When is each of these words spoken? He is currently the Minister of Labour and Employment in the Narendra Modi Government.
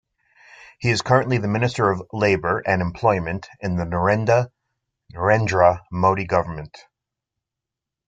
He 0.79 0.89
is 0.89 1.03
currently 1.03 1.37
the 1.37 1.47
Minister 1.47 1.91
of 1.91 2.01
Labour 2.11 2.57
and 2.65 2.81
Employment 2.81 3.47
in 3.59 3.75
the 3.75 3.85
Narendra 3.85 5.81
Modi 5.91 6.25
Government. 6.25 6.75